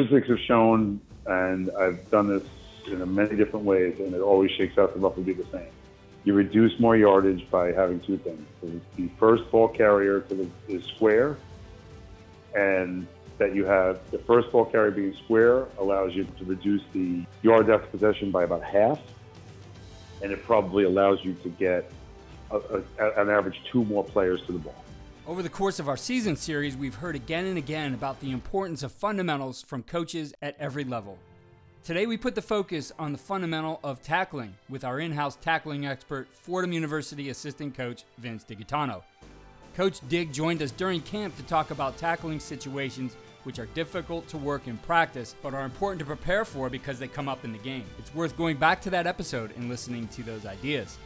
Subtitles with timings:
[0.00, 2.48] statistics have shown, and I've done this
[2.86, 5.68] in many different ways, and it always shakes out to roughly be the same.
[6.24, 8.46] You reduce more yardage by having two things.
[8.96, 11.36] The first ball carrier to the, is square,
[12.54, 13.06] and
[13.38, 17.68] that you have the first ball carrier being square allows you to reduce the yard
[17.90, 19.00] possession by about half,
[20.22, 21.90] and it probably allows you to get
[22.50, 24.84] a, a, an average two more players to the ball.
[25.26, 28.82] Over the course of our season series, we've heard again and again about the importance
[28.82, 31.18] of fundamentals from coaches at every level.
[31.84, 35.86] Today, we put the focus on the fundamental of tackling with our in house tackling
[35.86, 39.02] expert, Fordham University assistant coach Vince DiGaetano.
[39.76, 44.38] Coach Dig joined us during camp to talk about tackling situations which are difficult to
[44.38, 47.58] work in practice but are important to prepare for because they come up in the
[47.58, 47.84] game.
[47.98, 50.98] It's worth going back to that episode and listening to those ideas.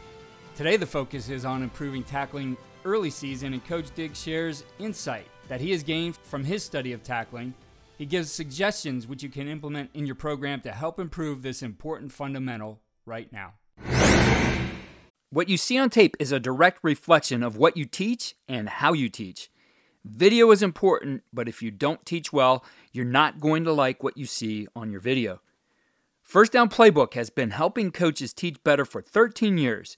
[0.57, 5.61] Today, the focus is on improving tackling early season, and Coach Dig shares insight that
[5.61, 7.55] he has gained from his study of tackling
[7.97, 12.13] he gives suggestions which you can implement in your program to help improve this important
[12.13, 13.55] fundamental right now.
[15.31, 18.93] What you see on tape is a direct reflection of what you teach and how
[18.93, 19.51] you teach.
[20.05, 24.17] Video is important, but if you don't teach well, you're not going to like what
[24.17, 25.41] you see on your video.
[26.21, 29.97] First Down Playbook has been helping coaches teach better for 13 years.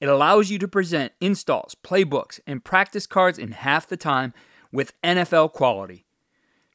[0.00, 4.32] It allows you to present installs, playbooks, and practice cards in half the time
[4.70, 6.06] with NFL quality.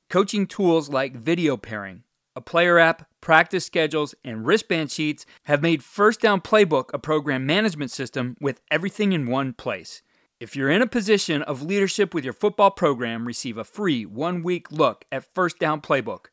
[0.09, 2.03] Coaching tools like video pairing,
[2.35, 7.45] a player app, practice schedules, and wristband sheets have made First Down Playbook a program
[7.45, 10.01] management system with everything in one place.
[10.39, 14.43] If you're in a position of leadership with your football program, receive a free one
[14.43, 16.25] week look at First Down Playbook.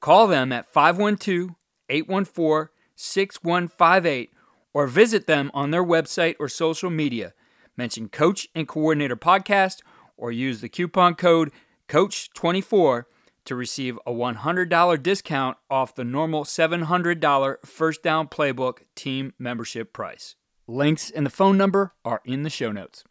[0.00, 1.50] Call them at 512
[1.90, 4.30] 814 6158
[4.72, 7.34] or visit them on their website or social media.
[7.76, 9.80] Mention Coach and Coordinator Podcast
[10.16, 11.50] or use the coupon code
[11.88, 13.04] COACH24
[13.44, 20.36] to receive a $100 discount off the normal $700 First Down Playbook team membership price.
[20.66, 23.04] Links and the phone number are in the show notes.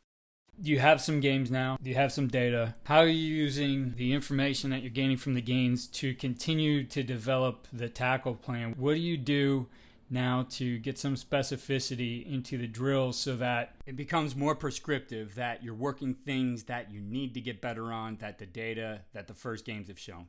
[0.62, 2.76] You have some games now, you have some data.
[2.84, 7.02] How are you using the information that you're gaining from the gains to continue to
[7.02, 8.76] develop the tackle plan?
[8.78, 9.68] What do you do
[10.12, 15.64] now to get some specificity into the drills so that it becomes more prescriptive that
[15.64, 19.34] you're working things that you need to get better on that the data that the
[19.34, 20.28] first games have shown.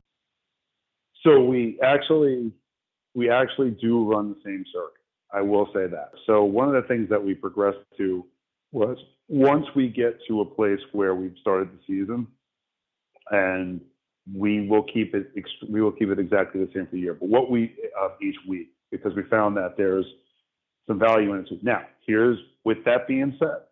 [1.23, 2.51] So we actually
[3.13, 5.01] we actually do run the same circuit.
[5.33, 6.11] I will say that.
[6.25, 8.25] So one of the things that we progressed to
[8.71, 12.27] was once we get to a place where we've started the season
[13.29, 13.81] and
[14.33, 15.31] we will keep it
[15.69, 17.13] we will keep it exactly the same for the year.
[17.13, 20.05] But what we uh, each week because we found that there's
[20.87, 21.49] some value in it.
[21.49, 21.59] too.
[21.61, 23.63] Now, here's with that being said,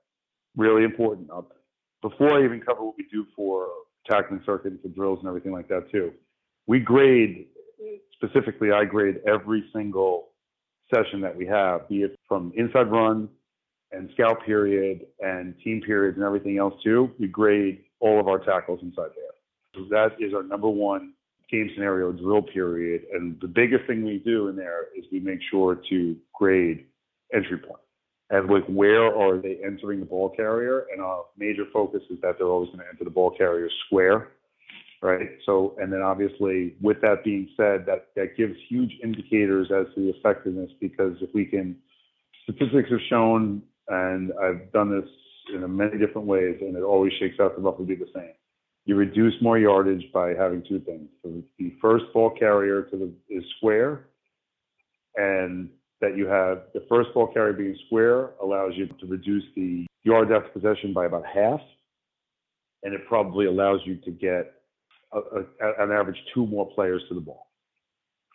[0.55, 1.29] really important.
[2.01, 3.67] Before I even cover what we do for
[4.09, 6.13] tackling circuits and drills and everything like that too,
[6.67, 7.47] we grade
[8.13, 8.71] specifically.
[8.71, 10.29] I grade every single
[10.93, 13.29] session that we have, be it from inside run
[13.91, 17.11] and scout period and team periods and everything else too.
[17.19, 19.33] We grade all of our tackles inside there.
[19.75, 21.13] So that is our number one
[21.51, 23.03] game scenario drill period.
[23.13, 26.85] And the biggest thing we do in there is we make sure to grade
[27.33, 27.81] entry point.
[28.29, 30.85] And like where are they entering the ball carrier?
[30.91, 34.29] And our major focus is that they're always going to enter the ball carrier square.
[35.01, 35.29] Right.
[35.45, 40.01] So, and then obviously, with that being said, that, that gives huge indicators as to
[40.01, 41.77] the effectiveness because if we can,
[42.43, 45.09] statistics have shown, and I've done this
[45.53, 48.33] in many different ways, and it always shakes out to roughly be the same
[48.85, 51.09] you reduce more yardage by having two things.
[51.21, 54.07] So the first ball carrier to the is square,
[55.15, 55.69] and
[56.01, 60.29] that you have the first ball carrier being square allows you to reduce the yard
[60.29, 61.59] depth possession by about half,
[62.83, 64.53] and it probably allows you to get
[65.11, 67.47] a, a, an average two more players to the ball.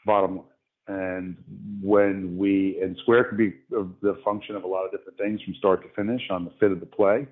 [0.04, 0.46] Bottom line.
[0.86, 1.36] And
[1.82, 5.40] when we and square can be uh, the function of a lot of different things
[5.42, 7.26] from start to finish on the fit of the play.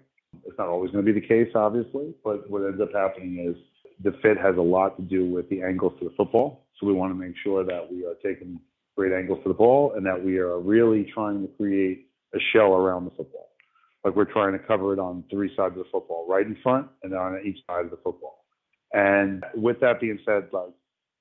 [0.44, 3.56] It's not always going to be the case, obviously, but what ends up happening is
[4.02, 6.66] the fit has a lot to do with the angles to the football.
[6.78, 8.60] So we want to make sure that we are taking
[8.96, 12.74] great angles to the ball and that we are really trying to create a shell
[12.74, 13.50] around the football.
[14.04, 16.88] Like we're trying to cover it on three sides of the football, right in front
[17.02, 18.44] and on each side of the football.
[18.92, 20.72] And with that being said, like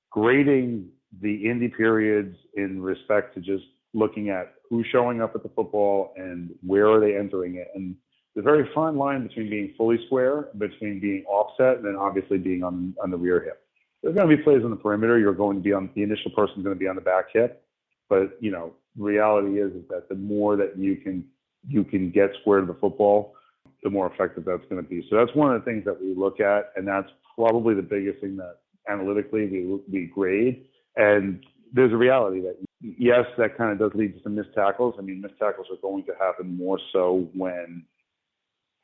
[0.10, 0.90] grading
[1.22, 3.63] the Indy periods in respect to just
[3.94, 7.96] looking at who's showing up at the football and where are they entering it and
[8.36, 12.63] the very fine line between being fully square, between being offset, and then obviously being
[12.63, 13.63] on on the rear hip.
[14.01, 15.19] There's going to be plays on the perimeter.
[15.19, 17.63] You're going to be on the initial person's going to be on the back hip,
[18.10, 21.25] but you know, reality is is that the more that you can
[21.68, 23.36] you can get square to the football,
[23.83, 25.06] the more effective that's going to be.
[25.10, 28.22] So that's one of the things that we look at, and that's probably the biggest
[28.22, 28.57] thing that
[28.89, 30.66] analytically, we, we grade.
[30.95, 31.44] And
[31.74, 34.95] there's a reality that, yes, that kind of does lead to some missed tackles.
[34.98, 37.86] I mean, missed tackles are going to happen more so when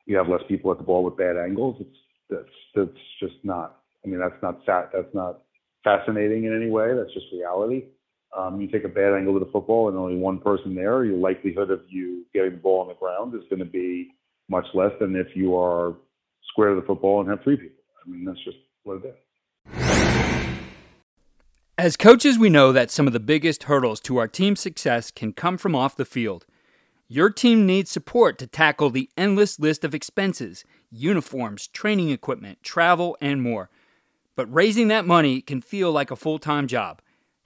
[0.08, 1.76] you have less people at the ball with bad angles.
[1.80, 1.98] It's,
[2.30, 5.42] that's, that's just not, I mean, that's not that's not
[5.84, 6.94] fascinating in any way.
[6.96, 7.84] That's just reality.
[8.36, 11.18] Um, you take a bad angle to the football and only one person there, your
[11.18, 14.12] likelihood of you getting the ball on the ground is going to be
[14.50, 15.96] much less than if you are
[16.50, 17.84] square to the football and have three people.
[18.06, 19.16] I mean, that's just what it is.
[21.78, 25.32] As coaches, we know that some of the biggest hurdles to our team's success can
[25.32, 26.46] come from off the field.
[27.10, 33.18] Your team needs support to tackle the endless list of expenses uniforms, training equipment, travel,
[33.22, 33.70] and more.
[34.36, 37.02] But raising that money can feel like a full time job.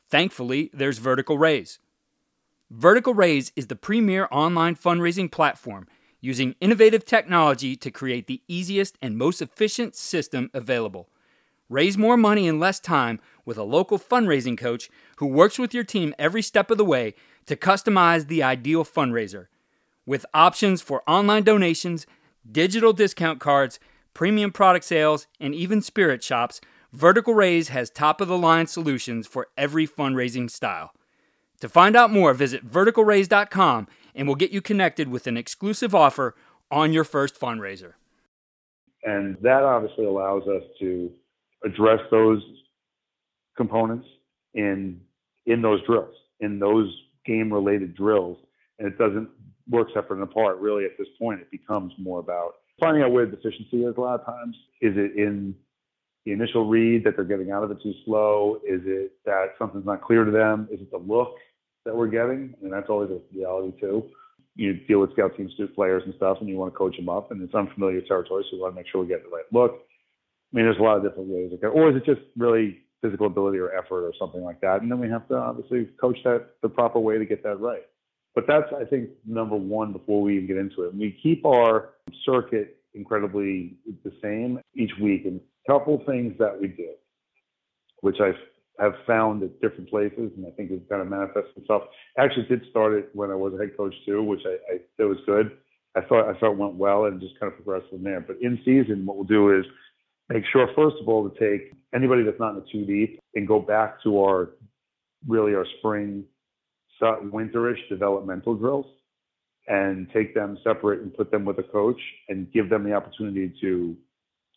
[0.10, 1.80] Thankfully, there's Vertical Raise.
[2.72, 5.88] Vertical Raise is the premier online fundraising platform
[6.22, 11.10] using innovative technology to create the easiest and most efficient system available.
[11.70, 15.84] Raise more money in less time with a local fundraising coach who works with your
[15.84, 17.14] team every step of the way
[17.46, 19.48] to customize the ideal fundraiser.
[20.06, 22.06] With options for online donations,
[22.50, 23.80] digital discount cards,
[24.14, 26.62] premium product sales, and even spirit shops,
[26.92, 30.92] Vertical Raise has top of the line solutions for every fundraising style.
[31.62, 36.36] To find out more, visit verticalraise.com and we'll get you connected with an exclusive offer
[36.70, 37.94] on your first fundraiser.
[39.04, 41.12] And that obviously allows us to
[41.64, 42.42] address those
[43.62, 44.08] components
[44.54, 45.00] in
[45.46, 46.90] in those drills, in those
[47.26, 48.38] game related drills.
[48.80, 49.30] And it doesn't
[49.70, 50.58] work separate and apart.
[50.58, 54.02] Really, at this point, it becomes more about finding out where the deficiency is a
[54.02, 54.56] lot of times.
[54.82, 55.56] Is it in
[56.26, 58.60] the initial read that they're getting out of it too slow?
[58.68, 60.68] Is it that something's not clear to them?
[60.72, 61.36] Is it the look
[61.86, 62.56] that we're getting?
[62.62, 64.10] And that's always a reality too.
[64.56, 67.32] You deal with scout teams, players and stuff, and you want to coach them up,
[67.32, 69.72] and it's unfamiliar territory, so you want to make sure we get the right look.
[70.52, 71.52] I mean, there's a lot of different ways.
[71.74, 74.82] Or is it just really physical ability or effort or something like that?
[74.82, 77.84] And then we have to obviously coach that the proper way to get that right.
[78.34, 80.96] But that's, I think, number one before we even get into it.
[80.96, 81.90] We keep our
[82.26, 85.26] circuit incredibly the same each week.
[85.26, 86.92] And a couple things that we do,
[88.02, 88.32] which I
[88.82, 91.84] have found at different places, and I think it kind of manifests itself.
[92.18, 94.78] I actually did start it when I was a head coach too, which I, I
[94.98, 95.52] that was good.
[95.96, 98.22] I thought I thought it went well and just kind of progressed from there.
[98.22, 99.66] But in season, what we'll do is
[100.32, 103.48] make sure first of all to take anybody that's not in the two deep and
[103.48, 104.52] go back to our
[105.28, 106.24] really our spring
[107.02, 108.86] winterish developmental drills
[109.68, 112.00] and take them separate and put them with a coach
[112.30, 113.96] and give them the opportunity to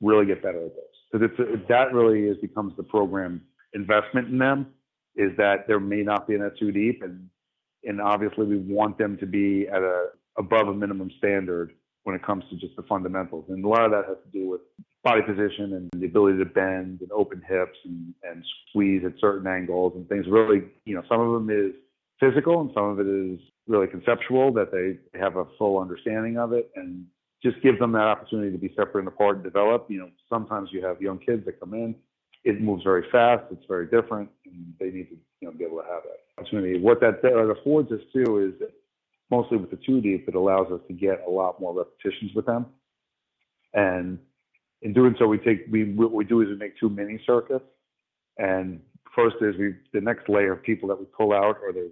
[0.03, 0.85] really get better at those.
[1.12, 3.41] Because it's that really is becomes the program
[3.73, 4.67] investment in them
[5.17, 7.29] is that there may not be in that two deep and
[7.85, 11.73] and obviously we want them to be at a above a minimum standard
[12.05, 13.44] when it comes to just the fundamentals.
[13.49, 14.61] And a lot of that has to do with
[15.04, 19.46] body position and the ability to bend and open hips and, and squeeze at certain
[19.46, 20.26] angles and things.
[20.28, 21.72] Really, you know, some of them is
[22.18, 26.52] physical and some of it is really conceptual that they have a full understanding of
[26.52, 27.04] it and
[27.42, 29.86] just give them that opportunity to be separate and apart and develop.
[29.90, 31.94] You know, sometimes you have young kids that come in,
[32.42, 35.78] it moves very fast, it's very different, and they need to you know be able
[35.78, 36.80] to have that opportunity.
[36.80, 38.73] What that, that affords us too is that
[39.30, 42.46] mostly with the two deep, it allows us to get a lot more repetitions with
[42.46, 42.66] them.
[43.75, 44.18] And
[44.85, 47.64] in doing so, we take we what we do is we make two mini circuits.
[48.38, 48.81] And
[49.17, 51.91] first is we the next layer of people that we pull out are the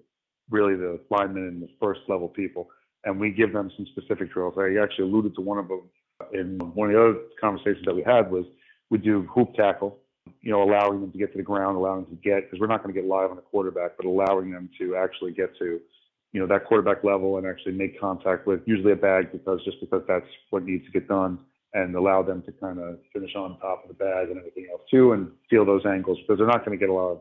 [0.51, 2.69] really the linemen and the first level people,
[3.05, 4.55] and we give them some specific drills.
[4.59, 5.83] I actually alluded to one of them
[6.35, 8.45] in one of the other conversations that we had was
[8.91, 9.99] we do hoop tackle,
[10.43, 12.67] you know, allowing them to get to the ground, allowing them to get because we're
[12.67, 15.81] not going to get live on the quarterback, but allowing them to actually get to
[16.33, 19.81] you know that quarterback level and actually make contact with usually a bag because just
[19.81, 21.39] because that's what needs to get done
[21.75, 24.83] and allow them to kind of finish on top of the bag and everything else
[24.91, 27.21] too and feel those angles because they're not going to get a lot of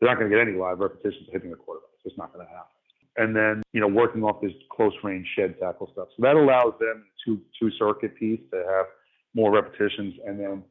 [0.00, 1.90] they're not going to get any live repetitions hitting the quarterback.
[1.94, 2.70] It's just not going to happen.
[3.16, 6.08] And then, you know, working off this close range shed tackle stuff.
[6.16, 8.86] So that allows them to two circuit piece to have
[9.34, 10.14] more repetitions.
[10.26, 10.62] And then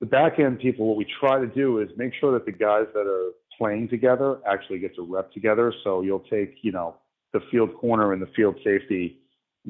[0.00, 2.86] the back end people, what we try to do is make sure that the guys
[2.94, 5.74] that are playing together actually get to rep together.
[5.82, 6.96] So you'll take, you know,
[7.32, 9.18] the field corner and the field safety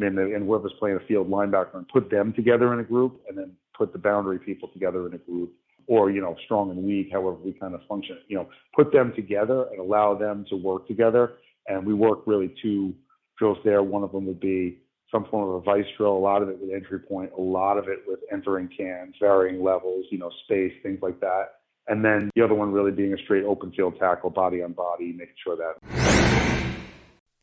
[0.03, 3.37] and, and whoever's playing the field linebacker and put them together in a group and
[3.37, 5.53] then put the boundary people together in a group
[5.87, 9.13] or you know strong and weak however we kind of function you know put them
[9.17, 11.35] together and allow them to work together.
[11.67, 12.95] And we work really two
[13.39, 13.83] drills there.
[13.83, 14.79] One of them would be
[15.11, 17.79] some form of a vice drill a lot of it with entry point a lot
[17.79, 21.55] of it with entering cans varying levels you know space things like that.
[21.91, 25.13] And then the other one really being a straight open field tackle body on body
[25.13, 25.98] making sure that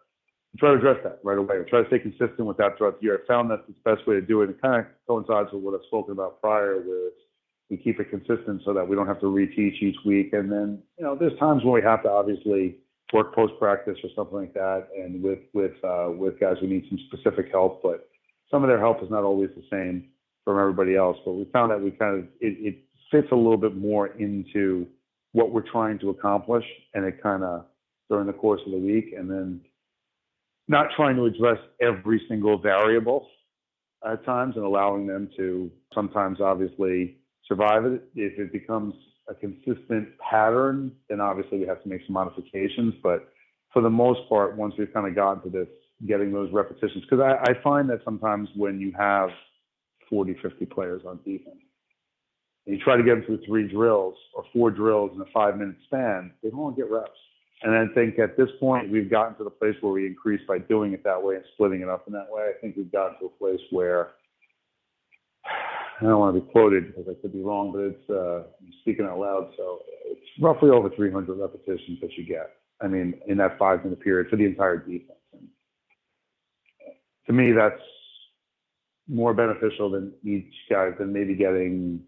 [0.58, 1.56] try to address that right away.
[1.70, 3.20] Try to stay consistent with that throughout the year.
[3.24, 4.50] I found that's the best way to do it.
[4.50, 7.12] It kind of coincides with what I've spoken about prior, where
[7.70, 10.34] we keep it consistent so that we don't have to reteach each week.
[10.34, 12.78] And then, you know, there's times when we have to obviously
[13.14, 16.86] work post practice or something like that, and with with uh, with guys who need
[16.90, 17.82] some specific help.
[17.84, 18.10] But
[18.50, 20.10] some of their help is not always the same
[20.44, 21.18] from everybody else.
[21.26, 22.78] But we found that we kind of it, it
[23.12, 24.88] fits a little bit more into
[25.34, 27.66] what we're trying to accomplish, and it kind of
[28.10, 29.62] during the course of the week, and then
[30.68, 33.28] not trying to address every single variable
[34.06, 38.04] at times and allowing them to sometimes obviously survive it.
[38.16, 38.94] If it becomes
[39.30, 42.94] a consistent pattern, then obviously we have to make some modifications.
[43.02, 43.30] But
[43.74, 45.68] for the most part, once we've kind of gotten to this,
[46.08, 49.30] getting those repetitions, because I, I find that sometimes when you have
[50.10, 51.58] 40, 50 players on defense,
[52.66, 55.58] and you try to get them through three drills or four drills in a five
[55.58, 57.10] minute span, they don't get reps.
[57.64, 60.60] And I think at this point, we've gotten to the place where we increase by
[60.60, 62.44] doing it that way and splitting it up in that way.
[62.44, 64.12] I think we've gotten to a place where
[65.46, 68.74] I don't want to be quoted because I could be wrong, but it's uh, I'm
[68.82, 69.52] speaking out loud.
[69.58, 72.52] So it's roughly over 300 repetitions that you get.
[72.80, 75.20] I mean, in that five minute period for the entire defense.
[75.34, 75.48] And
[77.26, 77.82] to me, that's
[79.08, 82.02] more beneficial than each guy than maybe getting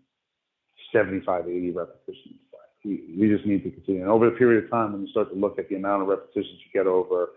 [0.94, 2.40] 75, 80 repetitions
[2.84, 4.02] we, just need to continue.
[4.02, 6.08] And over a period of time, when you start to look at the amount of
[6.08, 7.30] repetitions you get over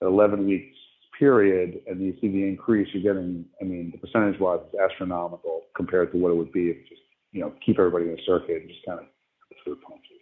[0.00, 0.76] an 11 weeks
[1.18, 5.62] period, and you see the increase you're getting, I mean, the percentage wise is astronomical
[5.76, 8.22] compared to what it would be if you just, you know, keep everybody in a
[8.26, 9.06] circuit and just kind of
[9.64, 10.12] through punches.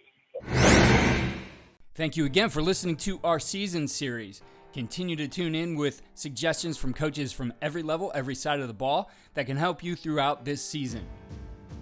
[1.94, 4.42] Thank you again for listening to our season series.
[4.72, 8.74] Continue to tune in with suggestions from coaches from every level, every side of the
[8.74, 11.04] ball that can help you throughout this season.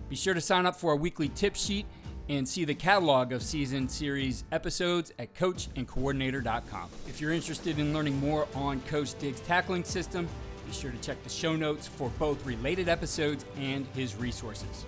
[0.08, 1.86] Be sure to sign up for our weekly tip sheet
[2.28, 6.88] and see the catalog of season series episodes at coachandcoordinator.com.
[7.06, 10.28] If you're interested in learning more on Coach Dig's tackling system,
[10.66, 14.84] be sure to check the show notes for both related episodes and his resources.